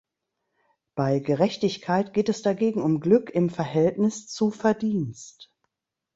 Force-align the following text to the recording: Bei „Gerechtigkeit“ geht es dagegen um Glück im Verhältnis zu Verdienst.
Bei 0.95 1.19
„Gerechtigkeit“ 1.19 2.11
geht 2.15 2.27
es 2.27 2.41
dagegen 2.41 2.81
um 2.81 3.01
Glück 3.01 3.29
im 3.29 3.51
Verhältnis 3.51 4.25
zu 4.29 4.49
Verdienst. 4.49 5.53